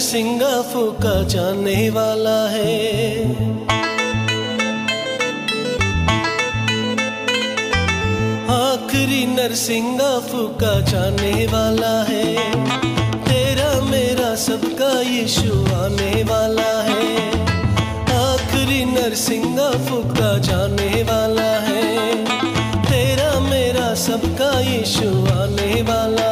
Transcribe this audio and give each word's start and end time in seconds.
नरसिंगा 0.00 0.62
फूका 0.62 1.22
जाने 1.22 1.90
वाला 1.90 2.48
है। 2.48 2.76
आखिरी 8.50 9.26
नरसिंगा 9.26 10.18
फूका 10.18 10.80
जाने 10.80 11.46
वाला 11.46 12.02
है। 12.02 12.24
तेरा 13.24 13.80
मेरा 13.80 14.34
सबका 14.34 15.00
यीशु 15.00 15.52
आने 15.74 16.22
वाला 16.22 16.72
है। 16.82 17.28
आखिरी 18.32 18.84
नरसिंगा 18.84 19.70
फूका 19.70 20.38
जाने 20.38 21.02
वाला 21.02 21.52
है। 21.60 22.24
तेरा 22.84 23.40
मेरा 23.40 23.94
सबका 23.94 24.60
यीशु 24.60 25.08
आने 25.40 25.82
वाला 25.82 26.29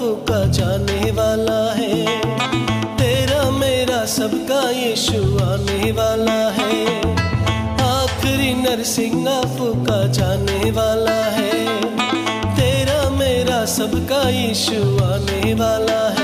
नरसिंगा 0.00 0.14
का 0.14 0.44
जाने 0.46 1.10
वाला 1.10 1.72
है। 1.72 2.20
तेरा 2.96 3.50
मेरा 3.50 4.04
सबका 4.06 4.70
यीशु 4.70 5.38
आने 5.44 5.92
वाला 5.92 6.50
है। 6.50 6.86
आखिरी 7.82 8.54
नरसिंगा 8.54 9.42
का 9.74 10.06
जाने 10.06 10.70
वाला 10.70 11.24
है। 11.24 11.82
तेरा 12.56 13.10
मेरा 13.10 13.64
सबका 13.64 14.28
यीशु 14.28 15.04
आने 15.04 15.54
वाला 15.54 16.08
है। 16.08 16.19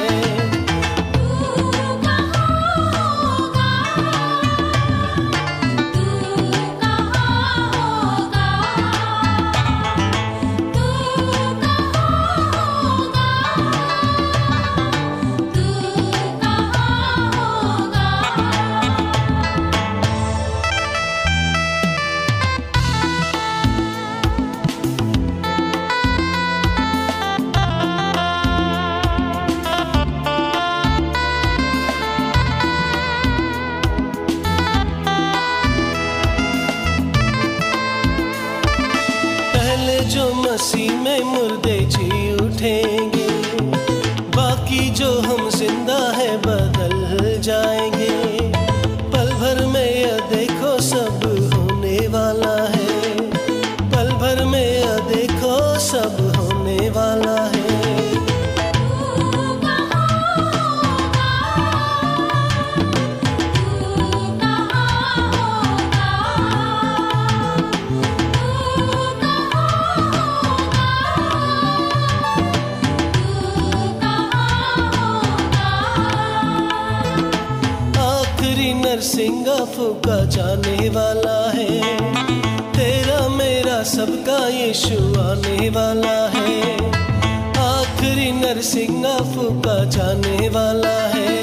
फूका 79.16 80.24
जाने 80.24 80.88
वाला 80.88 81.50
है। 81.50 81.80
तेरा 82.72 83.28
मेरा 83.28 83.82
सबका 83.82 84.48
यीशु 84.48 85.20
आने 85.20 85.68
वाला 85.68 86.28
है। 86.28 86.60
आखिरी 87.58 88.32
नरसिंगा 88.32 89.18
फूका 89.18 89.84
जाने 89.84 90.48
वाला 90.48 91.08
है। 91.08 91.42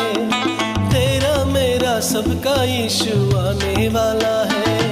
तेरा 0.90 1.46
मेरा 1.46 2.00
सबका 2.00 2.64
यीशु 2.64 3.38
आने 3.38 3.90
वाला 3.90 4.50
है। 4.50 4.83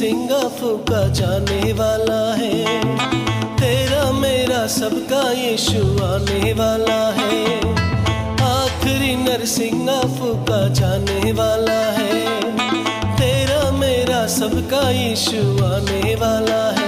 फूका 0.00 1.08
जाने 1.08 1.72
वाला 1.72 2.34
है। 2.34 2.64
तेरा 3.56 4.12
मेरा 4.12 4.66
सबका 4.66 5.32
यीशु 5.32 6.04
आने 6.04 6.52
वाला 6.52 7.12
है। 7.12 7.58
आखिरी 8.42 9.16
नरसिंगा 9.16 10.00
फूका 10.00 10.68
जाने 10.68 11.32
वाला 11.32 11.82
है। 11.92 12.24
तेरा 13.16 13.70
मेरा 13.70 14.26
सबका 14.26 14.90
यीशु 14.90 15.64
आने 15.64 16.14
वाला 16.14 16.70
है। 16.70 16.79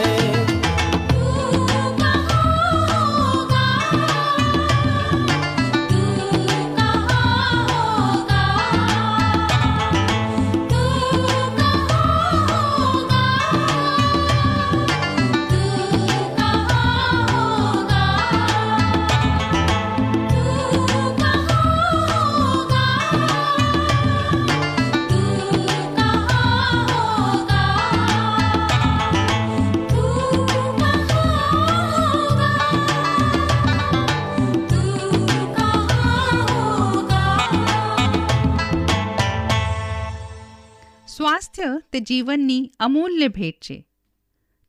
જીવનની 42.02 42.72
અમૂલ્ય 42.80 43.28
ભેટ 43.28 43.54
છે. 43.54 43.86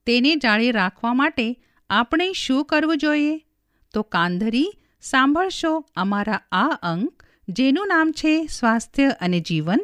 તેને 0.06 0.36
જાળી 0.36 0.72
રાખવા 0.72 1.14
માટે 1.14 1.64
આપણે 1.90 2.34
શું 2.34 2.66
કરવું 2.66 2.98
જોઈએ? 2.98 3.38
તો 3.94 4.02
કાંધરી, 4.02 4.74
સાંભળશો 5.02 5.86
અમારા 5.96 6.40
આ 6.52 6.70
અંક, 6.84 7.24
જેનું 7.50 7.88
નામ 7.88 8.12
છે 8.12 8.46
સ્વાસ્થ્ય 8.46 9.10
અને 9.22 9.40
જીવન, 9.40 9.80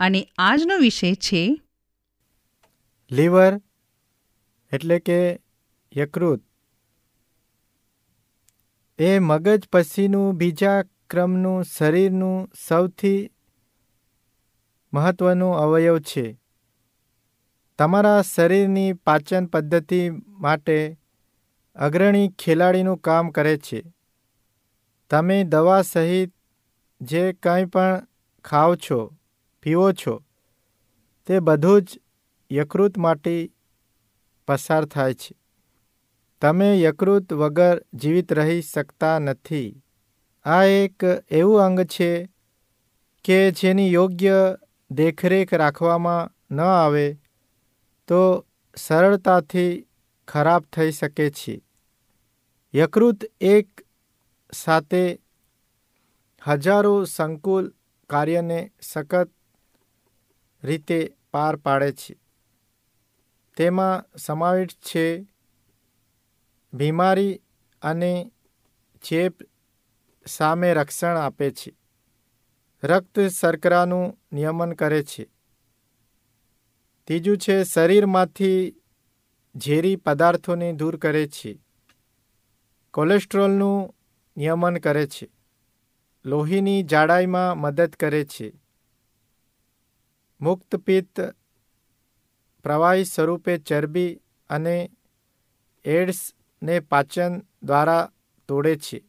અને 0.00 0.28
આજનો 0.38 0.78
વિષય 0.78 1.14
છે 1.14 1.60
લીવર 3.12 3.60
એટલે 4.72 4.98
કે 4.98 5.40
યકૃત. 5.96 6.42
એ 8.98 9.18
મગજ 9.18 9.68
પછીનું 9.72 10.36
બીજા 10.36 10.82
ક્રમનું 11.10 11.64
શરીરનું 11.64 12.50
સૌથી 12.68 13.30
મહત્વનું 14.92 15.56
અવયવ 15.56 15.98
છે. 15.98 16.40
તમારા 17.78 18.22
શરીરની 18.22 18.92
પાચન 18.92 19.46
પદ્ધતિ 19.46 20.10
માટે 20.28 20.98
અગ્રણી 21.76 22.28
ખેલાડીનું 22.28 22.98
કામ 22.98 23.30
કરે 23.30 23.56
છે. 23.56 23.84
તમે 25.10 25.44
દવા 25.44 25.82
સહિત 25.82 26.34
જે 27.00 27.32
કંઈ 27.32 27.64
પણ 27.64 28.06
ખાઓ 28.44 28.76
છો, 28.76 29.10
પીવો 29.62 29.92
છો, 29.92 30.22
તે 31.26 31.40
બધું 31.40 31.82
જ 31.82 32.00
યકૃત 32.52 32.98
માટે 32.98 33.50
પસાર 34.48 34.84
થાય 34.84 35.14
છે. 35.14 35.36
તમે 36.40 36.80
યકૃત 36.80 37.32
વગર 37.32 37.82
જીવિત 37.94 38.32
રહી 38.32 38.62
શકતા 38.62 39.18
નથી. 39.18 39.82
આ 40.44 40.64
એક 40.64 41.02
એવું 41.30 41.60
અંગ 41.60 41.80
છે 41.80 42.28
કે 43.24 43.50
જેની 43.50 43.92
યોગ્ય 43.92 44.56
દેખરેખ 44.90 45.54
રાખવામાં 45.54 46.54
ન 46.54 46.60
આવે 46.60 47.20
તો 48.08 48.46
સરળતાથી 48.76 49.86
ખરાબ 50.28 50.64
થઈ 50.64 50.90
શકે 50.92 51.30
છે. 51.30 51.62
યકૃત 52.74 53.24
એક 53.40 53.80
સાથે 54.52 55.20
હજારો 56.46 57.04
સંકુલ 57.04 57.72
કાર્યને 58.10 58.72
સખત 58.80 59.30
રીતે 60.64 61.16
પાર 61.30 61.56
પાડે 61.56 61.92
છે. 61.92 62.16
તેમાં 63.56 64.16
સમાવિષ્ટ 64.16 64.78
છે 64.80 65.26
બીમારી 66.72 67.40
અને 67.82 68.32
ચેપ 69.02 69.34
સામે 70.26 70.74
રક્ષણ 70.74 71.16
આપે 71.16 71.50
છે. 71.50 71.76
રક્ત 72.82 73.20
શર્કરાનું 73.20 74.18
નિયમન 74.32 74.72
કરે 74.72 75.02
છે. 75.02 75.33
ત્રીજું 77.06 77.38
છે, 77.38 77.64
શરીરમાંથી 77.64 78.74
ઝેરી 79.56 79.96
પદાર્થોને 79.96 80.72
દૂર 80.72 80.96
કરે 80.96 81.26
છે. 81.26 81.58
કોલેસ્ટ્રોલનું 82.94 83.94
નિયમન 84.36 84.76
કરે 84.76 85.06
છે. 85.06 85.30
લોહીની 86.24 86.82
જાડાઈમાં 86.82 87.58
મદદ 87.58 87.88
કરે 87.88 88.24
છે. 88.24 88.52
મુક્ત 90.40 90.76
પિત્ત 90.76 91.34
પ્રવાહી 92.62 93.04
સ્વરૂપે 93.04 93.58
ચરબી 93.58 94.20
અને 94.50 94.90
એડ્સને 95.84 96.80
પાચન 96.80 97.42
દ્વારા 97.62 98.10
તોડે 98.48 98.76
છે. 98.76 99.04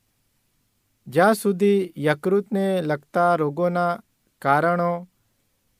જ્યાં 1.07 1.33
સુધી 1.33 1.93
યકૃતને 1.97 2.81
લગતા 2.81 3.35
રોગોના 3.35 3.99
કારણો 4.41 5.09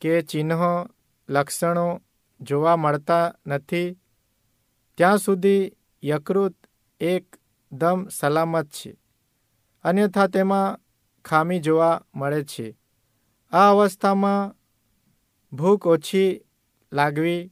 કે 0.02 0.22
ચિહ્નો, 0.22 0.90
લક્ષણો 1.30 2.02
જોવા 2.42 2.76
મળતા 2.76 3.34
નથી. 3.48 3.98
ત્યાં 4.98 5.18
સુધી 5.18 5.72
યકૃત 6.04 6.56
એકદમ 7.00 8.08
સલામત 8.08 8.66
છે. 8.66 8.98
અન્યથા 9.84 10.28
તેમાં 10.28 10.80
ખામી 11.26 11.60
જોવા 11.60 12.02
મળે 12.16 12.44
છે. 12.44 12.78
આ 13.52 13.72
અવસ્થામાં 13.72 14.56
ભૂખ 15.56 15.88
ઓછી 15.88 16.42
લાગવી, 16.94 17.52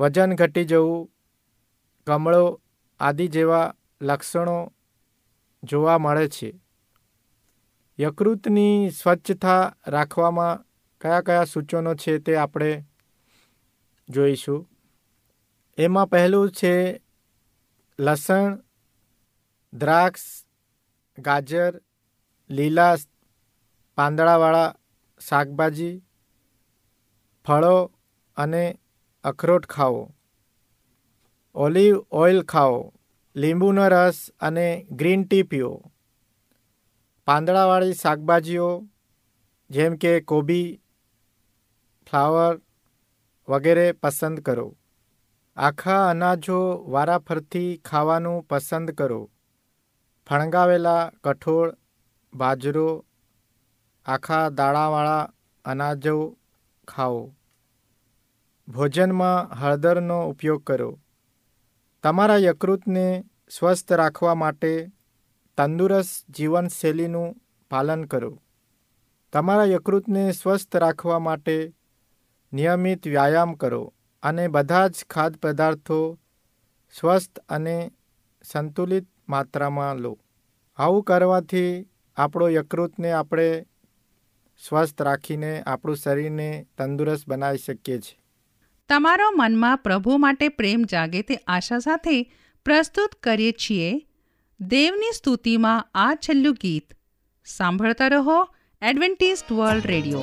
વજન 0.00 0.34
ઘટી 0.34 0.64
જવું, 0.64 1.10
કમળો 2.06 2.60
આદિ 3.00 3.28
જેવા 3.28 3.74
લક્ષણો 4.02 4.72
જોવા 5.64 5.98
મળે 5.98 6.28
છે. 6.28 6.60
યકૃતની 8.00 8.90
સ્વચ્છતા 8.90 9.76
રાખવામાં 9.86 10.64
કયા 11.00 11.20
કયા 11.20 11.44
સૂચનો 11.44 11.94
છે 11.94 12.18
તે 12.18 12.36
આપણે 12.36 12.84
જોઈશું. 14.10 14.68
એમાં 15.78 16.06
પહેલું 16.06 16.50
છે 16.50 17.02
લસણ, 18.00 18.58
દ્રાક્ષ, 19.72 20.44
ગાજર, 21.18 21.82
લીલા 22.50 22.96
પાંદડાવાળા 23.96 24.74
શાકભાજી, 25.28 26.02
ફળો 27.46 27.92
અને 28.36 28.78
અખરોટ 29.24 29.66
ખાઓ. 29.66 30.10
ઓલિવ 31.54 31.98
ઓઇલ 32.10 32.42
ખાઓ. 32.42 32.94
લીંબુનો 33.36 33.88
રસ 33.88 34.30
અને 34.40 34.86
ગ્રીન 34.90 35.24
ટી 35.24 35.42
પીઓ. 35.42 35.82
પાંદડાવાળી 37.24 37.92
શાકભાજીઓ 37.92 38.88
જેમ 39.70 39.96
કે 39.96 40.20
કોબી, 40.20 40.80
ફ્લાવર 42.10 42.60
વગેરે 43.50 43.92
પસંદ 43.92 44.40
કરો. 44.40 44.76
આખા 45.56 46.10
અનાજો 46.10 46.84
વારાફરતી 46.88 47.76
ખાવાનું 47.84 48.42
પસંદ 48.42 48.90
કરો. 48.90 49.30
ફણગાવેલા 50.28 51.12
કઠોળ, 51.24 51.76
બાજરો, 52.34 53.04
આખા 54.06 54.48
દાણાવાળા 54.48 55.28
અનાજો 55.64 56.38
ખાઓ. 56.88 57.36
ભોજનમાં 58.68 59.54
હળદરનો 59.54 60.18
ઉપયોગ 60.28 60.64
કરો. 60.64 60.98
તમારા 62.02 62.36
યકૃતને 62.36 63.24
સ્વસ્થ 63.58 63.92
રાખવા 63.92 64.34
માટે 64.34 64.90
તંદુરસ્ત 65.56 66.30
જીવનશૈલીનું 66.30 67.36
પાલન 67.70 68.04
કરો. 68.04 68.42
તમારા 69.32 69.64
યકૃતને 69.64 70.32
સ્વસ્થ 70.32 70.76
રાખવા 70.76 71.18
માટે 71.18 71.72
નિયમિત 72.52 73.08
વ્યાયામ 73.08 73.52
કરો 73.52 73.94
અને 74.22 74.48
બધા 74.48 74.88
જ 74.88 74.94
ખાદ્ય 75.10 75.38
પદાર્થો 75.42 76.18
સ્વસ્થ 77.00 77.38
અને 77.48 77.92
સંતુલિત 78.44 79.08
માત્રામાં 79.28 79.96
લો. 79.96 80.18
આવું 80.76 81.02
કરવાથી 81.02 81.86
આપણો 82.16 82.48
યકૃતને 82.48 83.12
આપણે 83.12 83.66
સ્વસ્થ 84.68 85.02
રાખીને 85.02 85.62
આપણું 85.62 85.96
શરીરને 85.96 86.66
તંદુરસ્ત 86.78 87.28
બનાવી 87.28 87.58
શકીએ 87.58 87.98
છીએ. 87.98 88.20
તમારો 88.88 89.30
મનમાં 89.36 89.78
પ્રભુ 89.78 90.16
માટે 90.16 90.48
પ્રેમ 90.48 90.82
જાગે 90.82 91.22
તે 91.22 91.36
આશા 91.36 91.78
સાથે 91.78 92.22
પ્રસ્તુત 92.64 93.10
કરીએ 93.22 93.52
છીએ. 93.52 94.06
દેવની 94.60 95.12
સ્તુતિમાં 95.16 95.88
આ 95.94 96.14
છેલ્લું 96.14 96.54
ગીત. 96.54 96.94
સાંભળતા 97.44 98.08
રહો 98.08 98.48
એડવેન્ટિસ્ટ 98.82 99.52
વર્લ્ડ 99.52 99.86
રેડિયો. 99.86 100.22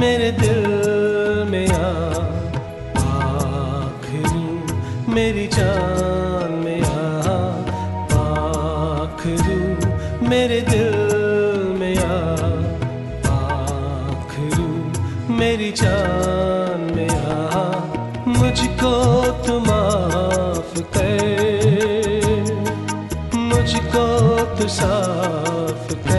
मेरे 0.00 0.30
दिल 0.40 0.62
में 1.50 1.68
आ 1.68 1.88
आखिरी 3.04 4.44
मेरी 5.14 5.46
जान 5.56 6.52
में 6.64 6.82
आ 6.82 7.06
आखिरी 8.22 9.58
मेरे 10.28 10.60
दिल 10.70 10.96
में 11.80 11.96
आ 12.04 12.18
आखिरी 13.34 14.68
मेरी 15.40 15.70
जान 15.82 16.90
में 16.96 17.08
आ 17.08 17.64
मुझको 18.38 18.94
तू 19.46 19.58
माफ 19.68 20.72
कर 20.96 21.22
मुझको 23.50 24.06
तू 24.58 24.68
साफ 24.78 25.92
कर 26.08 26.17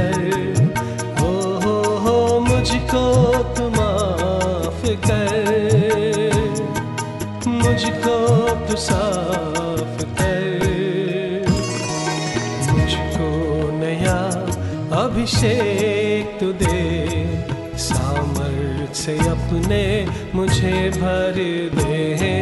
मुझे 20.36 20.90
भर 20.98 21.40
दे 21.76 22.34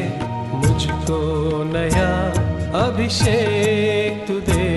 मुझको 0.53 1.19
नया 1.73 2.09
अभिषेक 2.83 4.25
तू 4.27 4.39
दे 4.49 4.69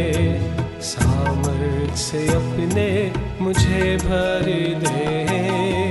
सामर्थ 0.89 1.95
से 1.99 2.27
अपने 2.35 2.89
मुझे 3.41 3.97
भर 4.05 4.51
दे 4.85 5.90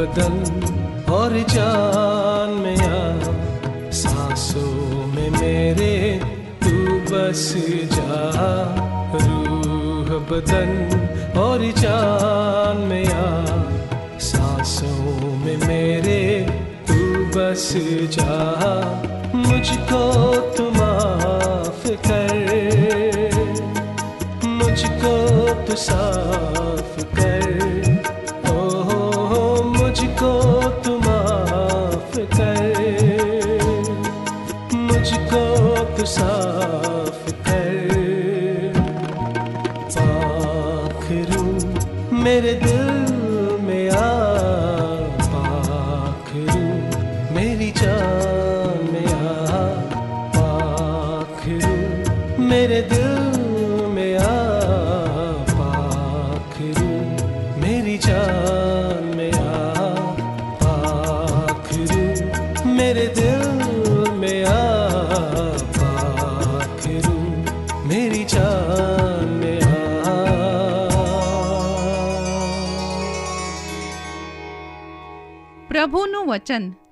बदन 0.00 0.36
और 1.12 1.30
जान 1.48 2.48
में 2.50 2.76
आ। 2.76 3.20
सांसों 3.90 5.06
में 5.06 5.30
मेरे 5.30 6.20
तू 6.64 7.00
बस 7.00 7.54
जा। 7.92 8.30
रूह 9.12 10.18
बदन 10.18 10.70
और 11.38 11.58
जान 11.58 12.76
में 12.76 13.06
आ। 13.06 13.44
सांसों 14.18 15.36
में 15.36 15.56
मेरे 15.56 16.46
तू 16.88 17.24
बस 17.24 17.72
जा। 18.18 18.34
मुझको 19.34 20.34
तुम 20.56 20.66
माफ़ 20.66 21.88
कर। 21.88 22.50
मुझको 24.46 25.54
तू 25.64 25.76
साफ़ 25.76 27.04
कर। 27.04 27.29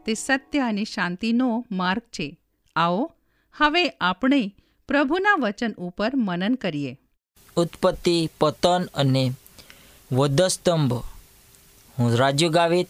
તે 0.09 0.15
સત્ય 0.15 0.59
અને 0.59 0.85
શાંતિનો 0.85 1.67
માર્ગ 1.71 2.01
છે. 2.01 2.39
આવો, 2.77 3.13
હવે 3.57 3.89
આપણે 3.89 4.55
પ્રભુના 4.89 5.35
વચન 5.39 5.73
ઉપર 5.73 6.17
મનન 6.17 6.55
કરીએ. 6.55 6.99
ઉત્પત્તિ, 7.57 8.31
પતન 8.41 8.89
અને 8.95 9.33
વધસ્તંભ 10.13 10.93
હું 11.99 12.17
રાજુ 12.17 12.49
ગાવિત, 12.49 12.89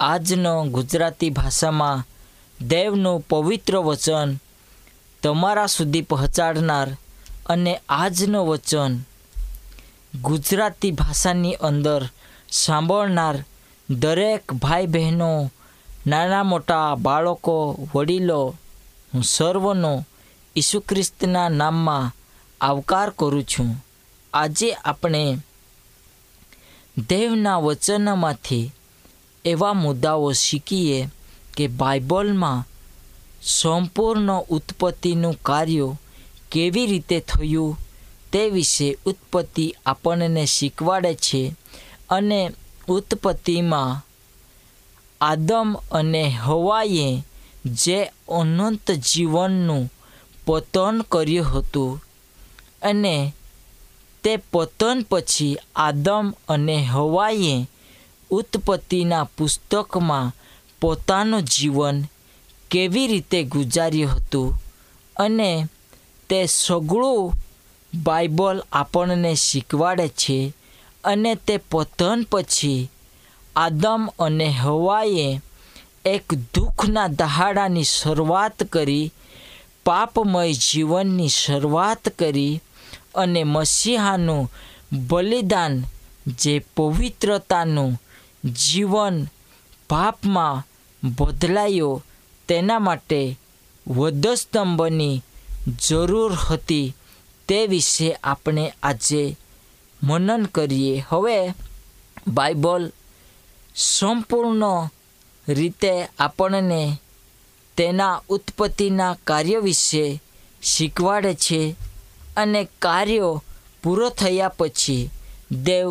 આજનો 0.00 0.64
ગુજરાતી 0.64 1.30
ભાષામાં 1.30 2.04
દેવનું 2.66 3.20
પવિત્ર 3.20 3.78
વચન 3.78 4.36
તમારા 5.22 5.66
સુધી 5.66 6.02
પહોંચાડનાર 6.02 6.96
અને 7.46 7.80
આજનો 7.88 8.46
વચન 8.46 8.98
ગુજરાતી 10.22 10.90
ભાષાની 10.90 11.54
અંદર 11.54 12.08
સાંભળનાર 12.52 13.44
દરેક 13.90 14.52
ભાઈ 14.52 14.86
બહેનો 14.86 15.52
નાના 16.06 16.44
મોટા 16.44 16.96
બાળકો, 16.96 17.78
વડીલો, 17.94 18.56
હું 19.12 19.22
સર્વનો 19.22 20.04
ઈસુ 20.56 20.80
ખ્રિસ્તના 20.80 21.48
નામમાં 21.48 22.12
આવકાર 22.60 23.10
કરું 23.10 23.44
છું. 23.44 23.76
આજે 24.32 24.74
આપણે 24.74 25.38
દેવના 27.08 27.58
વચનમાંથી 27.58 28.72
એવા 29.44 29.74
મુદ્દાઓ 29.74 30.32
શીખીએ 30.32 31.08
કે 31.56 31.68
બાઇબલમાં 31.68 32.64
સંપૂર્ણ 33.42 34.30
ઉત્પત્તિનું 34.48 35.36
કાર્ય 35.42 35.96
કેવી 36.50 36.86
રીતે 36.86 37.20
થયું 37.20 37.76
તે 38.32 38.50
વિશે 38.50 38.98
ઉત્પત્તિ 39.06 39.74
આપણને 39.86 40.46
શીખવાડે 40.46 41.14
છે 41.14 41.54
અને 42.10 42.52
ઉત્પત્તિમાં 42.88 44.00
આદમ 45.20 45.68
અને 45.90 46.22
હવાએ 46.38 47.08
જે 47.76 47.98
અનંત 48.30 48.86
જીવનનું 49.02 49.84
પતન 50.46 50.96
કર્યું 51.04 51.50
હતું 51.50 52.00
અને 52.82 53.14
તે 54.24 54.32
પતન 54.50 54.98
પછી 55.04 55.60
આદમ 55.78 56.26
અને 56.48 56.76
હવાએ 56.86 57.56
ઉત્પત્તિના 58.30 59.24
પુસ્તકમાં 59.26 60.32
પોતાનું 60.82 61.44
જીવન 61.44 61.98
કેવી 62.70 63.06
રીતે 63.06 63.38
ગુજાર્યું 63.44 64.12
હતું 64.12 64.56
અને 65.16 65.50
તે 66.30 66.38
સગળું 66.48 67.32
બાઇબલ 67.92 68.58
આપણને 68.72 69.32
શીખવાડે 69.36 70.06
છે 70.16 70.38
અને 71.04 71.32
તે 71.46 71.54
પતન 71.70 72.20
પછી 72.30 72.88
આદમ 73.56 74.02
અને 74.18 74.48
હવાએ 74.52 75.40
એક 76.04 76.26
દુઃખના 76.54 77.08
દહાડાની 77.10 77.84
શરૂઆત 77.84 78.58
કરી, 78.64 79.12
પાપમય 79.84 80.42
જીવનની 80.64 81.28
શરૂઆત 81.28 82.04
કરી 82.18 82.60
અને 83.14 83.44
મસીહાનું 83.44 84.50
બલિદાન, 84.92 85.74
જે 86.38 86.54
પવિત્રતાનું 86.74 87.98
જીવન 88.44 89.16
પાપમાં 89.90 90.62
બદલાયો 91.02 92.02
તેના 92.48 92.78
માટે 92.78 93.36
વધસ્તંભની 93.86 95.22
જરૂર 95.80 96.32
હતી 96.34 96.94
તે 97.48 97.58
વિશે 97.66 98.08
આપણે 98.24 98.64
આજે 98.82 99.36
મનન 100.02 100.44
કરીએ. 100.46 101.04
હવે 101.10 101.54
બાઇબલ 102.28 102.84
સંપૂર્ણ 103.80 104.90
રીતે 105.48 105.92
આપણને 106.18 106.82
તેના 107.76 108.22
ઉત્પત્તિના 108.28 109.18
કાર્ય 109.24 109.58
વિશે 109.58 110.04
શીખવાડે 110.62 111.32
છે 111.34 111.60
અને 112.36 112.62
કાર્યો 112.78 113.32
પૂરો 113.82 114.08
થયા 114.10 114.56
પછી 114.58 115.10
દેવ 115.64 115.88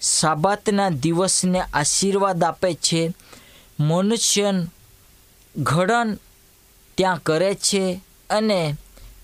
સાબાતના 0.00 0.94
દિવસને 1.02 1.60
આશીર્વાદ 1.62 2.44
આપે 2.44 2.70
છે. 2.86 3.02
મનુષ્યન 3.80 4.58
ઘડન 5.54 6.10
ત્યાં 6.98 7.22
કરે 7.22 7.50
છે 7.66 7.84
અને 8.30 8.60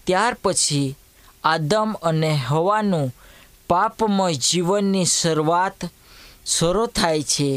ત્યાર 0.07 0.35
પછી 0.43 0.97
આદમ 1.45 1.91
અને 2.03 2.31
હવાનું 2.49 3.15
પાપમય 3.69 4.27
જીવનની 4.47 5.13
શરૂઆત 5.17 5.79
શરૂ 6.47 6.87
થાય 6.87 7.23
છે. 7.23 7.51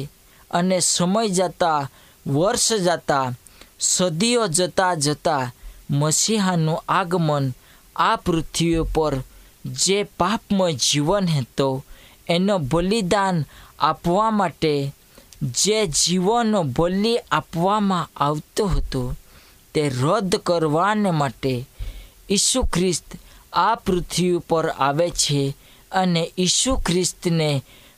અને 0.51 0.77
સમય 0.81 1.27
જતાં, 1.29 1.89
વર્ષ 2.27 2.73
જતાં, 2.81 3.33
સદીઓ 3.79 4.47
જતાં 4.47 4.99
જતાં 4.99 5.51
મસીહાનું 5.89 6.83
આગમન 6.89 7.45
આ 7.95 8.15
પૃથ્વી 8.15 8.83
પર 8.93 9.15
જે 9.65 10.03
પાપમય 10.17 10.71
જીવન 10.73 11.27
હતો, 11.27 11.83
એનો 12.27 12.55
બલિદાન 12.59 13.37
આપવા 13.79 14.31
માટે 14.31 14.73
જે 15.41 15.87
જીવનનો 15.87 16.63
બલિ 16.63 17.13
આપવામાં 17.31 18.09
આવતો 18.15 18.63
હતો, 18.67 19.13
તે 19.73 19.81
રદ 19.89 20.31
કરવાને 20.35 21.11
માટે 21.11 21.53
ઈસુ 22.29 22.59
ખ્રિસ્ત 22.63 23.07
આ 23.53 23.75
પૃથ્વી 23.75 24.37
પર 24.39 24.67
આવે 24.79 25.07
છે 25.09 25.41
અને 25.91 26.23
ઈસુ 26.37 26.71
ખ્રિસ્તને 26.77 27.49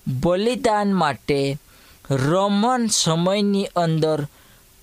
બલિદાન 0.07 0.89
માટે 0.93 1.39
રોમન 2.09 2.87
સમયની 2.87 3.65
અંદર 3.65 4.27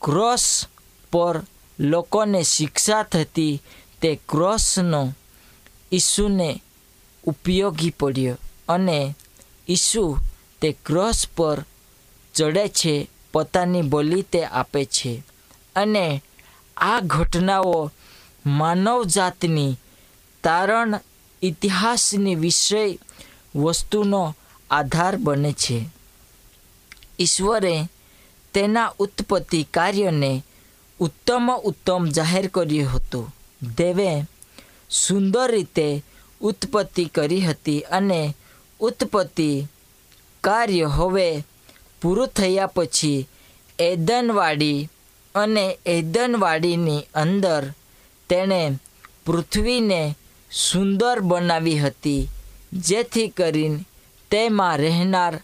ક્રોસ 0.03 0.67
પર 1.13 1.43
લોકોને 1.79 2.43
શિક્ષા 2.43 3.03
થતી 3.03 3.63
તે 4.03 4.21
ક્રોસનો 4.29 5.13
ઈસુને 5.93 6.63
ઉપયોગી 7.25 7.91
પડ્યો 7.91 8.37
અને 8.69 9.15
ઈસુ 9.69 10.19
તે 10.61 10.77
ક્રોસ 10.87 11.27
પર 11.37 11.65
ચડે 12.35 12.69
છે, 12.69 13.09
પોતાની 13.33 13.83
બલિ 13.83 14.23
તે 14.23 14.45
આપે 14.45 14.85
છે. 14.85 15.23
અને 15.77 16.23
આ 16.77 17.01
ઘટનાઓ 17.01 17.91
માનવજાતની 18.47 19.77
તારણ 20.43 21.01
ઇતિહાસની 21.43 22.35
વિષય 22.35 22.99
વસ્તુનો 23.57 24.37
આધાર 24.71 25.17
બને 25.17 25.53
છે. 25.53 26.00
ઈશ્વરે 27.21 27.75
તેના 28.55 28.95
ઉત્પત્તિ 28.99 29.61
કાર્યને 29.71 30.33
ઉત્તમ 31.01 31.47
ઉત્તમ 31.65 32.03
જાહેર 32.11 32.47
કર્યું 32.51 32.93
હતું 32.93 33.33
દેવે 33.77 34.11
સુંદર 34.95 35.49
રીતે 35.51 35.89
ઉત્પત્તિ 36.41 37.05
કરી 37.09 37.41
હતી 37.41 37.87
અને 37.91 38.21
ઉત્પત્તિ 38.81 39.51
કાર્ય 40.45 40.89
હવે 40.89 41.29
પૂરું 42.01 42.33
થયા 42.33 42.69
પછી 42.69 43.29
એદનવાડી 43.79 44.89
અને 45.35 45.65
એદનવાડીની 45.89 47.07
અંદર 47.15 47.65
તેણે 48.31 48.63
પૃથ્વીને 49.25 50.01
સુંદર 50.51 51.17
બનાવી 51.23 51.79
હતી 51.79 52.29
જેથી 52.81 53.29
કરીને 53.31 53.85
તેમાં 54.31 54.81
રહેનાર 54.81 55.35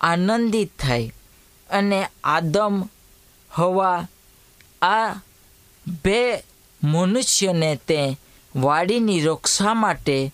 આનંદિત 0.00 0.72
થાય 0.78 1.15
અને 1.70 2.00
આદમ, 2.24 2.74
હવા, 3.50 4.06
આ 4.82 5.20
બે 6.02 6.44
મનુષ્યને 6.82 7.70
તે 7.76 8.00
વાડીની 8.54 9.20
રક્ષા 9.20 9.74
માટે 9.74 10.32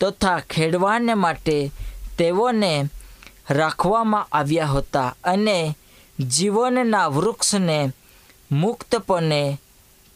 તથા 0.00 0.40
ખેડવાને 0.40 1.14
માટે 1.14 1.56
તેઓને 2.16 2.72
રાખવામાં 3.50 4.30
આવ્યા 4.32 4.66
હતા 4.66 5.14
અને 5.24 5.56
જીવનના 6.18 7.08
વૃક્ષને 7.08 7.78
મુક્તપણે 8.52 9.58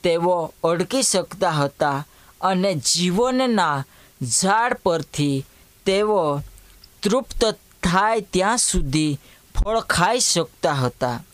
તેઓ 0.05 0.37
અડકી 0.65 1.03
શકતા 1.03 1.51
હતા 1.51 1.99
અને 2.41 2.71
જીવનના 2.75 3.85
ઝાડ 4.21 4.75
પરથી 4.83 5.45
તેઓ 5.87 6.43
તૃપ્ત 7.03 7.43
થાય 7.83 8.27
ત્યાં 8.33 8.59
સુધી 8.59 9.19
ફળ 9.65 9.81
ખાઈ 9.81 10.21
શકતા 10.21 10.73
હતા. 10.73 11.25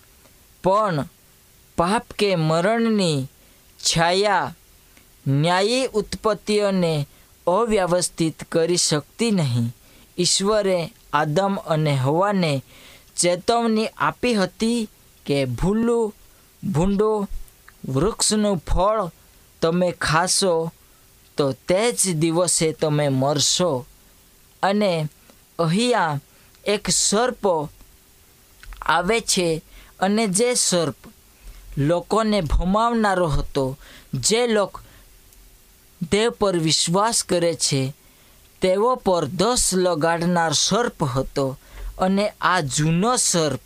પણ 0.64 1.04
પાપ 1.76 2.12
કે 2.18 2.36
મરણની 2.36 3.26
છાયા 3.78 4.54
ન્યાયી 5.26 5.86
ઉત્પત્તિઓને 5.86 7.06
અવ્યવસ્થિત 7.46 8.44
કરી 8.44 8.76
શકતી 8.76 9.30
નહીં. 9.30 9.76
ઈશ્વરે 10.18 10.92
આદમ 11.12 11.56
અને 11.56 11.94
હવાને 11.94 12.62
ચેતવણી 13.16 13.86
આપી 13.86 14.34
હતી 14.34 14.88
કે, 15.26 15.44
ભૂલું, 15.44 16.14
ભૂંડું, 16.72 17.28
વૃક્ષનું 17.88 18.56
ફળ 18.56 19.10
તમે 19.62 19.92
ખાશો 19.92 20.72
તો 21.36 21.52
તે 21.52 21.92
જ 21.92 22.14
દિવસે 22.14 22.72
તમે 22.72 23.08
મરશો. 23.08 23.86
અને 24.62 25.08
અહીંયા 25.58 26.20
એક 26.64 26.88
સર્પ 26.90 27.70
આવે 28.80 29.20
છે 29.20 29.62
અને 30.00 30.28
જે 30.28 30.54
સર્પ 30.54 30.96
લોકોને 31.78 32.42
ભમાવનારો 32.42 33.28
હતો, 33.28 33.76
જે 34.14 34.46
લોક 34.46 34.82
દેવ 36.10 36.30
પર 36.30 36.56
વિશ્વાસ 36.58 37.22
કરે 37.24 37.54
છે, 37.54 37.92
તેઓ 38.60 38.96
પર 38.96 39.24
દસ 39.26 39.72
લગાડનાર 39.74 40.54
સર્પ 40.54 41.04
હતો 41.04 41.56
અને 41.98 42.32
આ 42.40 42.60
જૂનો 42.62 43.16
સર્પ 43.16 43.60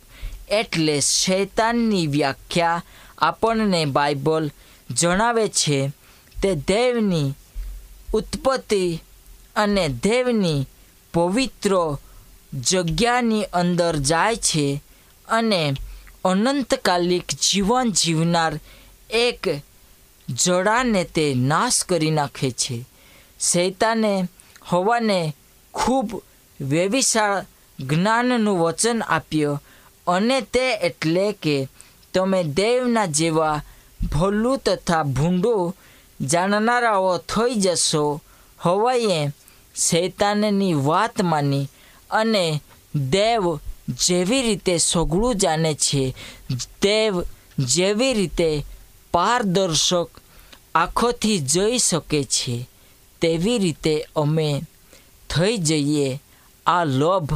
એટલે 0.49 1.01
શૈતાનની 1.01 2.07
વ્યાખ્યા 2.07 2.83
આપણને 3.17 3.85
બાઇબલ 3.85 4.51
જણાવે 4.89 5.49
છે, 5.49 5.91
તે 6.41 6.55
દેવની 6.55 7.33
ઉત્પત્તિ 8.13 9.01
અને 9.55 9.89
દેવની 9.89 10.67
પવિત્ર 11.13 11.73
જગ્યાની 12.53 13.43
અંદર 13.43 13.95
જાય 13.99 14.35
છે 14.37 14.81
અને 15.29 15.73
અનંતકાલિક 16.25 17.23
જીવન 17.51 17.91
જીવનાર 17.91 18.59
એક 19.09 19.47
જડાને 20.29 21.03
તે 21.03 21.33
નાશ 21.37 21.83
કરી 21.83 22.11
નાખે 22.11 22.51
છે. 22.51 22.85
શૈતાને 23.39 24.27
હવાને 24.67 25.35
ખૂબ 25.73 26.23
વ્યવિશાળ 26.61 27.45
જ્ઞાનનું 27.79 28.59
વચન 28.59 29.01
આપ્યું 29.01 29.63
અને 30.07 30.41
તે 30.41 30.73
એટલે 30.73 31.31
કે 31.31 31.67
તમે 32.13 32.43
દેવના 32.43 33.05
જેવા 33.05 33.61
ભલું 34.11 34.57
તથા 34.57 35.03
ભૂંડું 35.03 35.75
જાણનારાઓ 36.25 37.17
થઈ 37.17 37.55
જશો. 37.55 38.21
હવાએ 38.59 39.27
શૈતાનની 39.75 40.73
વાત 40.73 41.21
માની 41.21 41.67
અને 42.11 42.61
દેવ 42.95 43.59
જેવી 43.89 44.41
રીતે 44.41 44.77
સઘળું 44.77 45.35
જાણે 45.35 45.73
છે, 45.73 46.15
દેવ 46.81 47.23
જેવી 47.59 48.13
રીતે 48.13 48.65
પારદર્શક 49.11 50.09
આંખોથી 50.75 51.39
જોઈ 51.39 51.77
શકે 51.77 52.23
છે, 52.23 52.69
તેવી 53.21 53.57
રીતે 53.57 54.05
અમે 54.15 54.61
થઈ 55.29 55.57
જઈએ. 55.57 56.21
આ 56.65 56.83
લોભ 56.83 57.33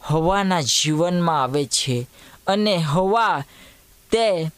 હવાના 0.00 0.60
જીવનમાં 0.60 1.42
આવે 1.42 1.64
છે 1.64 2.06
અને 2.46 2.76
હવા 2.76 3.44
તે 4.10 4.50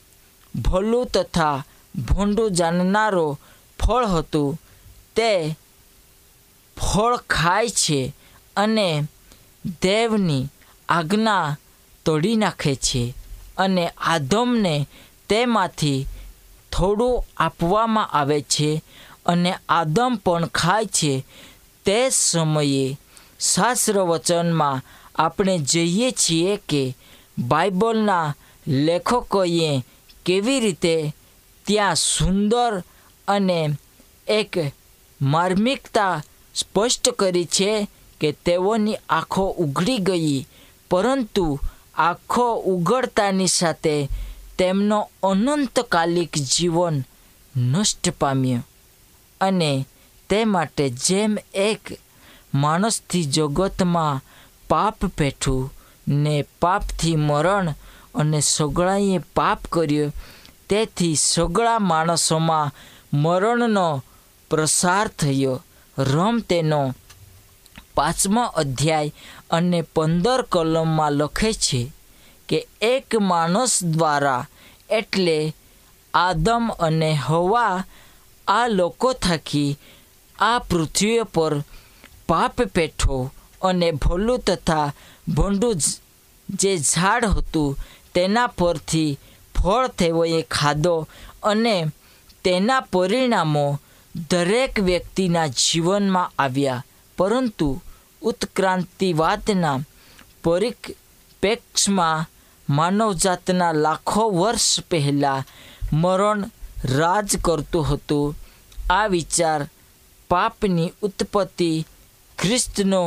ભલું 0.55 1.07
તથા 1.07 1.65
ભૂંડું 1.97 2.51
જાણનારો 2.51 3.39
ફળ 3.79 4.07
હતું. 4.07 4.61
તે 5.17 5.57
ફળ 6.77 7.17
ખાય 7.17 7.69
છે 7.69 8.13
અને 8.57 9.03
દેવની 9.83 10.47
આજ્ઞા 10.93 11.57
તોડી 12.05 12.37
નાખે 12.37 12.75
છે 12.75 13.03
અને 13.59 13.85
આદમને 13.89 14.75
તેમાંથી 15.29 16.07
થોડું 16.73 17.25
આપવામાં 17.37 18.13
આવે 18.13 18.39
છે 18.41 18.71
અને 19.27 19.55
આદમ 19.69 20.13
પણ 20.25 20.47
ખાય 20.47 20.87
છે. 20.87 21.15
તે 21.85 21.99
સમયે 22.11 22.99
શાસ્ત્ર 23.41 23.97
વચનમાં 24.01 24.83
આપણે 25.15 25.55
જઈએ 25.59 26.09
છીએ 26.11 26.53
કે 26.69 26.83
બાઇબલના 27.39 28.35
લેખકોએ 28.67 29.71
કેવી 30.27 30.61
રીતે 30.61 31.15
ત્યાં 31.67 31.95
સુંદર 31.95 32.73
અને 33.29 33.59
એક 34.29 34.53
માર્મિકતા 35.23 36.23
સ્પષ્ટ 36.55 37.05
કરી 37.11 37.45
છે 37.45 37.73
કે 38.21 38.29
તેઓની 38.33 39.03
આંખો 39.09 39.45
ઉઘડી 39.59 39.99
ગઈ 39.99 40.47
પરંતુ 40.93 41.47
આંખો 41.99 42.47
ઉગડતાની 42.73 43.47
સાથે 43.47 43.97
તેમનો 44.59 44.99
અનંતકાલિક 45.23 46.33
જીવન 46.53 46.97
નષ્ટ 47.57 48.11
પામ્યો. 48.21 48.67
અને 49.41 49.73
તે 50.31 50.39
માટે 50.45 50.85
જેમ 51.07 51.33
એક 51.55 51.83
માણસથી 52.55 53.25
જગતમાં 53.25 54.23
પાપ 54.69 54.99
પેઠું 55.19 55.73
ને 56.09 56.37
પાપથી 56.63 57.17
મરણ 57.17 57.75
અને 58.15 58.41
સગળાએ 58.41 59.19
પાપ 59.37 59.61
કર્યો, 59.73 60.13
તેથી 60.69 61.17
સગળા 61.17 61.79
માણસોમાં 61.91 62.75
મરણનો 63.13 63.89
પ્રસાર 64.51 65.07
થયો, 65.09 65.55
રમ 65.99 66.37
તેનો 66.49 66.83
પાંચમો 67.95 68.45
અધ્યાય 68.57 69.15
અને 69.51 69.81
પંદર 69.95 70.41
કલમમાં 70.45 71.13
લખે 71.13 71.53
છે 71.55 71.83
કે 72.49 72.59
એક 72.81 73.09
માણસ 73.21 73.75
દ્વારા 73.85 74.47
એટલે 74.91 75.39
આદમ 76.15 76.65
અને 76.79 77.11
હવા 77.17 77.85
આ 78.47 78.67
લોકો 78.69 79.13
થકી 79.15 79.77
આ 80.39 80.59
પૃથ્વી 80.59 81.23
પર 81.35 81.55
પાપ 82.29 82.57
પેઠો 82.75 83.19
અને 83.63 83.89
ભલું 83.93 84.45
તથા 84.47 84.95
ભૂંડું 85.29 85.79
જે 86.49 86.73
ઝાડ 86.77 87.25
હતું 87.27 87.77
તેના 88.15 88.47
પરથી 88.47 89.19
ફળ 89.55 89.87
તેઓએ 89.89 90.41
ખાધો 90.51 90.97
અને 91.43 91.77
તેના 92.45 92.87
પરિણામો 92.93 93.67
દરેક 94.15 94.75
વ્યક્તિના 94.81 95.49
જીવનમાં 95.49 96.33
આવ્યા. 96.39 96.85
પરંતુ 97.19 97.69
ઉત્ક્રાંતિવાદના 98.23 99.79
પરિપ્રેક્ષમાં 100.45 102.27
માનવજાતના 102.69 103.73
લાખો 103.85 104.25
વર્ષ 104.31 104.81
પહેલાં 104.91 105.47
મરણ 105.93 106.41
રાજ 106.99 107.31
કરતું 107.45 107.89
હતું. 107.89 108.35
આ 108.91 109.07
વિચાર 109.07 109.61
પાપની 110.31 110.95
ઉત્પત્તિ 111.03 111.87
ખ્રિસ્તનો 112.39 113.03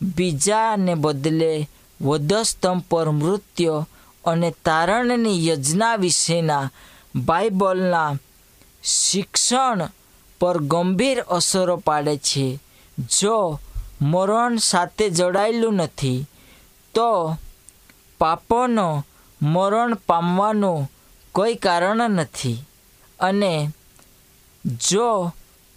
બીજાને 0.00 0.94
બદલે 0.94 1.52
વધસ્તંભ 2.00 2.84
પર 2.90 3.08
મૃત્યુ 3.10 3.86
અને 4.24 4.48
તારણની 4.64 5.46
યોજના 5.46 5.96
વિશેના 5.96 6.70
બાઇબલના 7.14 8.10
શિક્ષણ 8.84 9.80
પર 10.40 10.56
ગંભીર 10.62 11.18
અસરો 11.20 11.76
પાડે 11.76 12.14
છે. 12.16 12.46
જો 12.98 13.60
મરણ 14.02 14.56
સાથે 14.56 15.10
જોડાયેલું 15.10 15.74
નથી, 15.74 16.26
તો 16.94 17.36
પાપોનો 18.18 19.04
મરણ 19.42 19.94
પામવાનું 19.94 20.90
કોઈ 21.32 21.54
કારણ 21.54 21.96
નથી. 21.96 22.64
અને 23.20 23.70
જો 24.88 25.32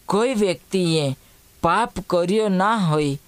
કોઈ 0.06 0.34
વ્યક્તિએ 0.34 1.18
પાપ 1.62 2.00
કર્યો 2.10 2.50
ના 2.50 2.76
હોય, 2.76 3.20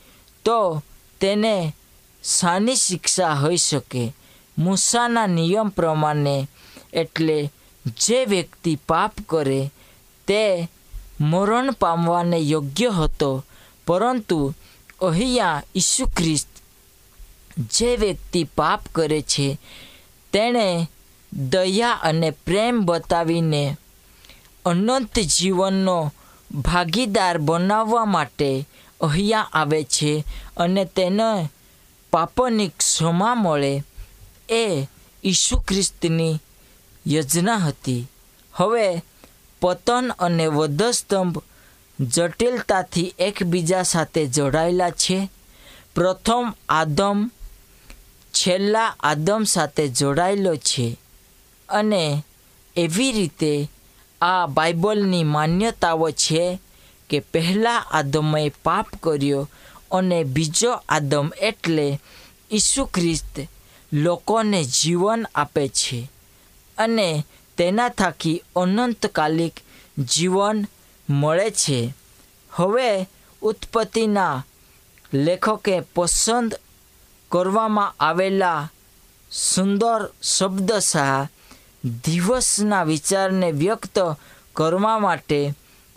તો 0.46 0.84
તેને 1.20 1.76
સાની 2.24 2.76
શિક્ષા 2.76 3.34
હોઈ 3.34 3.58
શકે. 3.58 4.14
મૂસાના 4.58 5.28
નિયમ 5.28 5.70
પ્રમાણે 5.70 6.48
એટલે 6.94 7.52
જે 7.86 8.26
વ્યક્તિ 8.26 8.76
પાપ 8.76 9.14
કરે, 9.30 9.72
તે 10.28 10.70
મરણ 11.22 11.72
પામવાને 11.72 12.38
યોગ્ય 12.38 12.90
હતો 12.90 13.44
પરંતુ 13.86 14.54
અહીંયા 15.02 15.64
ઈસુ 15.76 16.06
ખ્રિસ્ત 16.08 16.48
જે 17.72 17.90
વ્યક્તિ 17.96 18.42
પાપ 18.44 18.82
કરે 18.96 19.22
છે, 19.22 19.48
તેણે 20.34 20.88
દયા 21.32 22.00
અને 22.02 22.30
પ્રેમ 22.46 22.86
બતાવીને 22.86 23.64
અનંત 24.66 25.16
જીવનનો 25.34 25.98
ભાગીદાર 26.52 27.38
બનાવવા 27.40 28.06
માટે 28.06 28.50
અહીંયા 29.02 29.50
આવે 29.54 29.80
છે 29.84 30.12
અને 30.58 30.84
તેને 30.86 31.30
પાપની 32.14 32.70
ક્ષમા 32.70 33.36
મળે 33.36 33.74
એ 34.50 34.88
ઈસુ 35.24 35.56
ખ્રિસ્તની 35.68 36.42
યોજના 37.06 37.58
હતી. 37.58 38.08
હવે 38.54 39.02
પતન 39.62 40.06
અને 40.20 40.46
વધસ્તંભ 40.48 41.38
જટિલતાથી 42.00 43.14
એકબીજા 43.18 43.84
સાથે 43.84 44.28
જોડાયેલા 44.28 44.90
છે. 44.90 45.30
પ્રથમ 45.96 46.54
આદમ 46.70 47.30
છેલ્લા 48.34 48.96
આદમ 49.00 49.44
સાથે 49.44 49.88
જોડાયેલો 49.88 50.56
છે 50.56 50.98
અને 51.70 52.24
એવી 52.76 53.12
રીતે 53.12 53.70
આ 54.22 54.48
બાઇબલની 54.48 55.24
માન્યતાઓ 55.24 56.12
છે 56.12 56.60
કે 57.10 57.20
પહેલા 57.20 57.86
આદમે 57.92 58.50
પાપ 58.64 58.88
કર્યો 59.02 59.48
અને 59.92 60.24
બીજો 60.24 60.72
આદમ 60.90 61.30
એટલે 61.42 62.00
ઈસુ 62.52 62.86
ખ્રિસ્ત 62.86 63.40
લોકોને 63.94 64.66
જીવન 64.66 65.26
આપે 65.36 65.68
છે 65.68 66.10
અને 66.78 67.26
તેના 67.58 67.90
થકી 67.90 68.44
અનંતકાલિક 68.56 69.54
જીવન 70.06 70.66
મળે 71.20 71.48
છે. 71.52 71.80
હવે 72.52 72.90
ઉત્પત્તિના 73.42 74.44
લેખકે 75.26 75.76
પસંદ 75.96 76.52
કરવામાં 77.32 77.96
આવેલા 78.00 78.62
સુંદર 79.32 80.02
શબ્દશાહ 80.36 81.28
દિવસના 82.04 82.84
વિચારને 82.84 83.48
વ્યક્ત 83.62 83.98
કરવા 84.56 85.00
માટે 85.00 85.40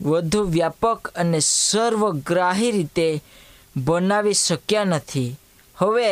વધુ 0.01 0.41
વ્યાપક 0.55 1.01
અને 1.15 1.41
સર્વગ્રાહી 1.41 2.71
રીતે 2.71 3.09
બનાવી 3.77 4.41
શક્યા 4.47 4.85
નથી. 4.85 5.37
હવે 5.77 6.09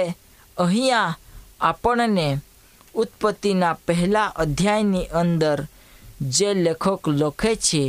અહીંયા 0.56 1.18
આપણને 1.60 2.26
ઉત્પત્તિના 2.94 3.78
પહેલા 3.86 4.34
અધ્યાયની 4.36 5.12
અંદર 5.20 5.58
જે 6.34 6.48
લેખક 6.54 7.02
લખે 7.20 7.52
છે 7.56 7.82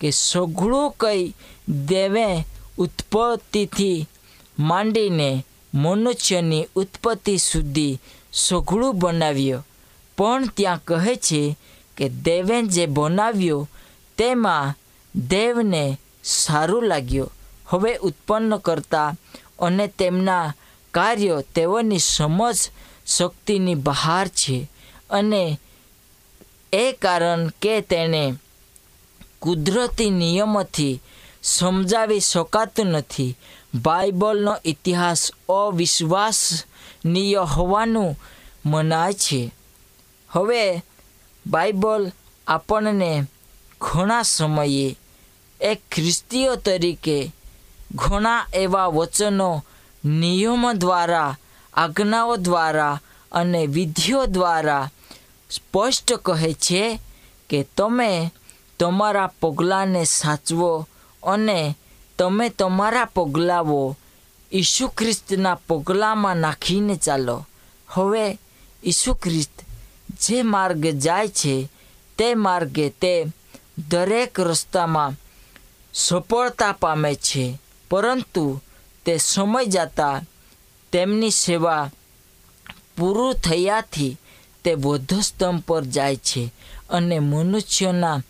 કે 0.00 0.10
સઘળું 0.10 0.90
કંઈ 0.90 1.34
દેવે 1.68 2.44
ઉત્પત્તિથી 2.78 4.06
માંડીને 4.58 5.44
મનુષ્યની 5.74 6.68
ઉત્પત્તિ 6.74 7.38
સુધી 7.38 8.00
સઘળું 8.32 8.98
બનાવ્યો. 8.98 9.64
પણ 10.18 10.46
ત્યાં 10.46 10.84
કહે 10.84 11.16
છે 11.16 11.56
કે 11.96 12.08
દેવે 12.08 12.62
જે 12.62 12.86
બનાવ્યો 12.86 13.68
તેમાં 14.18 14.74
દેવને 15.14 16.00
સારું 16.24 16.82
લાગ્યું. 16.82 17.32
હવે 17.68 17.96
ઉત્પન્ન 17.96 18.56
કરતા 18.56 19.14
અને 19.58 19.86
તેમના 19.86 20.54
કાર્યો 20.90 21.40
તેઓની 21.40 21.98
સમજ 21.98 22.70
શક્તિની 23.06 23.74
બહાર 23.74 24.28
છે 24.28 24.70
અને 25.10 25.60
એ 26.72 26.92
કારણ 26.92 27.48
કે 27.62 27.80
તેણે 27.80 28.34
કુદરતી 29.40 30.10
નિયમોથી 30.10 31.00
સમજાવી 31.42 32.20
શકાતું 32.20 32.86
નથી. 32.86 33.36
બાઇબલનો 33.74 34.56
ઇતિહાસ 34.64 35.32
અવિશ્વાસનીય 35.48 37.36
હોવાનું 37.36 38.18
મનાય 38.66 39.12
છે. 39.12 39.54
હવે 40.30 40.82
બાઇબલ 41.46 42.12
આપણને 42.46 43.24
ઘણા 43.80 44.22
સમયે 44.22 44.98
એક 45.60 45.80
ખ્રિસ્તીઓ 45.92 46.56
તરીકે 46.56 47.32
ઘણા 47.94 48.46
એવા 48.54 48.86
વચનો, 48.86 49.64
નિયમો 50.04 50.72
દ્વારા, 50.72 51.36
આજ્ઞાઓ 51.74 52.36
દ્વારા 52.36 53.00
અને 53.32 53.66
વિધિઓ 53.66 54.26
દ્વારા 54.26 54.90
સ્પષ્ટ 55.50 56.12
કહે 56.12 56.52
છે 56.52 57.00
કે 57.50 57.66
તમે 57.76 58.32
તમારા 58.78 59.34
પગલાંને 59.40 60.02
સાચવો 60.04 60.86
અને 61.22 61.76
તમે 62.18 62.48
તમારા 62.48 63.04
પગલાઓ 63.04 63.96
ઈસુ 64.52 64.88
ખ્રિસ્તના 64.88 65.60
પગલાંમાં 65.68 66.36
નાખીને 66.36 66.96
ચાલો. 66.96 67.46
હવે 67.88 68.38
ઈસુ 68.84 69.14
ખ્રિસ્ત 69.14 69.56
જે 70.20 70.42
માર્ગ 70.42 70.82
જાય 70.86 71.28
છે, 71.28 71.68
તે 72.18 72.34
માર્ગે 72.34 72.86
તે 72.90 73.14
દરેક 73.90 74.40
રસ્તામાં 74.40 75.16
સફળતા 75.94 76.72
પામે 76.72 77.14
છે, 77.14 77.58
પરંતુ 77.90 78.60
તે 79.04 79.18
સમય 79.18 79.64
જતાં 79.64 80.24
તેમની 80.92 81.30
સેવા 81.30 81.90
પૂરું 82.96 83.34
થયાથી 83.34 84.16
તે 84.64 84.74
વધસ્તંભ 84.74 85.62
પર 85.66 85.84
જાય 85.84 86.16
છે 86.16 86.42
અને 86.90 87.16
મનુષ્યના 87.20 88.22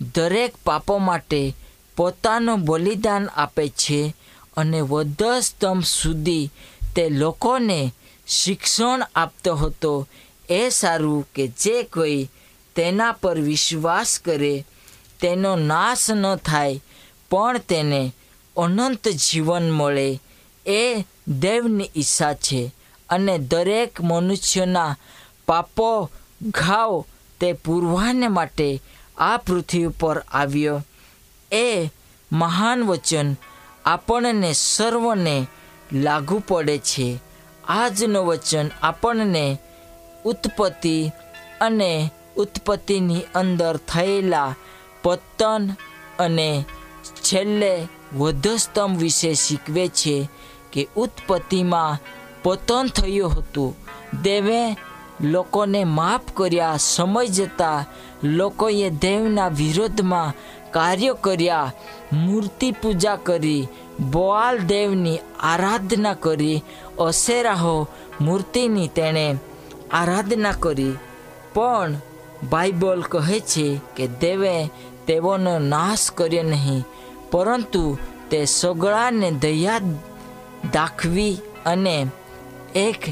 દરેક 0.00 0.54
પાપો 0.64 0.98
માટે 0.98 1.54
પોતાનું 1.96 2.64
બલિદાન 2.64 3.26
આપે 3.26 3.68
છે 3.68 4.14
અને 4.56 4.80
વધસ્તંભ 4.80 5.84
સુધી 5.84 6.50
તે 6.96 7.08
લોકોને 7.08 7.92
શિક્ષણ 8.26 9.02
આપતો 9.16 9.54
હતો. 9.54 10.08
એ 10.48 10.68
સારું 10.68 11.28
કે 11.34 11.48
જે 11.48 11.82
કોઈ 11.82 12.28
તેના 12.76 13.12
પર 13.12 13.40
વિશ્વાસ 13.40 14.18
કરે, 14.24 14.64
તેનો 15.20 15.56
નાશ 15.56 16.10
ન 16.10 16.36
થાય, 16.36 16.80
પણ 17.30 17.58
તેને 17.58 18.12
અનંત 18.56 19.08
જીવન 19.08 19.70
મળે. 19.70 20.20
એ 20.66 21.04
દેવની 21.28 21.90
ઈચ્છા 21.96 22.34
છે 22.34 22.74
અને 23.08 23.38
દરેક 23.38 24.00
મનુષ્યના 24.00 24.96
પાપો, 25.48 26.10
ઘાવ 26.42 27.04
તે 27.40 27.52
પૂરવાને 27.52 28.28
માટે 28.28 28.82
આ 29.18 29.36
પૃથ્વી 29.36 29.86
પર 29.86 30.18
આવ્યો. 30.18 30.82
એ 31.52 31.88
મહાન 32.32 32.82
વચન 32.84 33.36
આપણને 33.84 34.52
સર્વને 34.52 35.46
લાગુ 35.92 36.42
પડે 36.48 36.78
છે. 36.78 37.18
આજનું 37.68 38.26
વચન 38.26 38.70
આપણને 38.82 39.58
ઉત્પત્તિ 40.24 41.10
અને 41.60 42.10
ઉત્પત્તિની 42.36 43.20
અંદર 43.34 43.76
થયેલા 43.76 44.54
પતન 45.02 45.70
અને 46.18 46.64
છેલ્લે 47.04 47.88
વધસ્તંભ 48.16 48.98
વિશે 48.98 49.34
શીખવે 49.34 49.88
છે 49.88 50.28
કે 50.72 50.88
ઉત્પત્તિમાં 50.96 51.98
પતન 52.42 52.86
થયું 52.86 53.38
હતું. 53.38 53.76
દેવે 54.22 54.76
લોકોને 55.20 55.84
માફ 55.84 56.20
કર્યા, 56.34 56.76
સમય 56.76 57.26
જતાં 57.26 57.84
લોકોએ 58.22 58.90
દેવના 58.90 59.48
વિરોધમાં 59.48 60.34
કાર્ય 60.70 61.14
કર્યા, 61.14 61.74
મૂર્તિ 62.12 62.72
પૂજા 62.72 63.16
કરી, 63.16 63.68
બોઆલ 64.10 64.58
દેવની 64.58 65.22
આરાધના 65.42 66.14
કરી, 66.14 66.64
અસેરાહો 66.98 67.88
મૂર્તિની 68.20 68.88
તેણે 68.88 69.26
આરાધના 69.92 70.60
કરી. 70.60 70.98
પણ 71.54 71.96
બાઇબલ 72.50 73.02
કહે 73.02 73.38
છે 73.40 73.80
કે 73.96 74.06
દેવે 74.06 74.70
તેઓનો 75.06 75.58
નાશ 75.58 76.10
કર્યો 76.10 76.42
નહીં, 76.42 76.86
પરંતુ 77.30 77.84
તે 78.30 78.44
સગળાને 78.46 79.30
દયા 79.30 79.80
દાખવી 80.72 81.42
અને 81.64 82.06
એક 82.74 83.02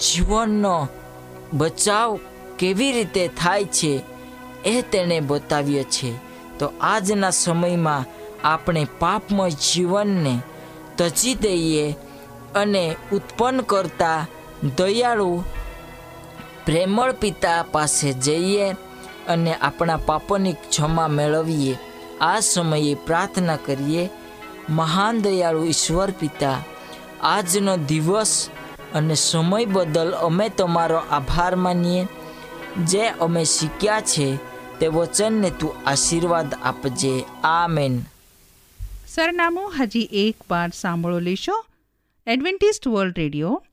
જીવનનો 0.00 0.88
બચાવ 1.52 2.10
કેવી 2.58 2.92
રીતે 2.92 3.28
થાય 3.28 3.64
છે 3.64 3.92
એ 4.64 4.82
તેણે 4.82 5.20
બતાવ્યો 5.20 5.82
છે. 5.82 6.14
તો 6.58 6.72
આજના 6.80 7.30
સમયમાં 7.30 8.04
આપણે 8.44 8.86
પાપમય 8.98 9.50
જીવનને 9.50 10.38
તજી 10.98 11.34
દઈએ 11.34 11.96
અને 12.54 12.96
ઉત્પન્ન 13.12 13.60
કરતા 13.60 14.26
દયાળુ 14.76 15.44
પ્રેમળ 16.66 17.12
પિતા 17.12 17.64
પાસે 17.72 18.12
જઈએ 18.12 18.70
અને 19.28 19.54
આપણા 19.54 19.96
પાપોની 19.96 20.52
ક્ષમા 20.52 21.08
મેળવીએ. 21.08 21.78
આ 22.20 22.40
સમયે 22.40 22.94
પ્રાર્થના 22.94 23.56
કરીએ, 23.56 24.10
મહાન 24.68 25.20
દયાળુ 25.20 25.64
ઈશ્વર 25.64 26.10
પિતા, 26.10 26.58
આજનો 27.22 27.76
દિવસ 27.76 28.48
અને 28.94 29.14
સમય 29.14 29.64
બદલ 29.64 30.10
અમે 30.10 30.48
તમારો 30.48 30.96
આભાર 30.96 31.56
માનીએ. 31.56 32.06
જે 32.84 33.08
અમે 33.08 33.44
શીખ્યા 33.44 34.00
છે 34.00 34.53
તે 34.84 34.88
વચનને 34.88 35.50
તું 35.50 35.88
આશીર્વાદ 35.88 36.54
આપજે. 36.54 37.24
આમેન. 37.44 38.00
સરનામું 39.06 39.72
હજી 39.80 40.08
એક 40.12 40.36
વાર 40.50 40.68
સાંભળો 40.68 41.18
લેશો. 41.18 41.66
Adventist 42.26 42.88
World 42.88 43.18
Radio, 43.18 43.64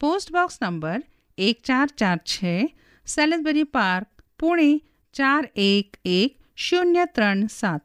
post 0.00 0.32
box 0.32 0.58
number 0.62 1.02
એક 1.38 1.62
ચાર 1.64 1.86
ચાર 1.86 2.16
છે 2.16 2.76
સેલેસબરી 3.06 3.64
પાર્ક, 3.64 4.06
પુણે 4.40 4.80
ચાર 5.14 5.50
એક 5.56 5.96
એક 6.04 6.38
શૂન્ય 6.56 7.04
ત્રણ 7.04 7.46
સાત. 7.46 7.82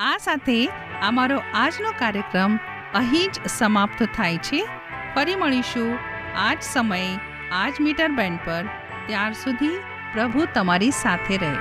આ 0.00 0.18
સાથે 0.18 0.68
અમારો 1.02 1.42
આજનો 1.54 1.90
કાર્યક્રમ 1.90 2.56
અહીં 2.94 3.32
જ 3.32 3.48
સમાપ્ત 3.48 4.08
થાય 4.16 4.36
છે. 4.36 4.66
ફરી 5.14 5.34
મળીશું 5.34 5.98
આજ 6.36 6.58
સમયે, 6.62 7.18
આજ 7.52 7.72
મીટર 7.80 8.08
બેન્ડ 8.08 8.38
પર. 8.44 8.64
ત્યાર 9.06 9.32
સુધી 9.32 9.93
પ્રભુ 10.14 10.46
તમારી 10.54 10.90
સાથે 10.90 11.36
રહે. 11.36 11.52